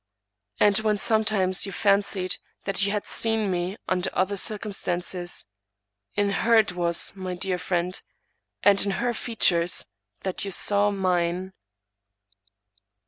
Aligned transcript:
And 0.59 0.79
when 0.79 0.97
sometimes 0.97 1.67
you 1.67 1.71
fancied 1.71 2.37
that 2.63 2.83
you 2.83 2.91
had 2.91 3.05
seen 3.05 3.51
me 3.51 3.77
under 3.87 4.09
other 4.13 4.35
circum 4.35 4.73
stances, 4.73 5.45
in 6.15 6.31
her 6.31 6.57
it 6.57 6.71
was, 6.71 7.15
my 7.15 7.35
dear 7.35 7.59
friend, 7.59 8.01
and 8.63 8.81
in 8.83 8.91
her 8.97 9.13
features 9.13 9.85
that 10.23 10.43
you 10.43 10.49
saw 10.49 10.89
mine. 10.89 11.53